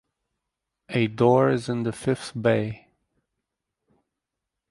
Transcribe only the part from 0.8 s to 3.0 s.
A door is in the fifth bay.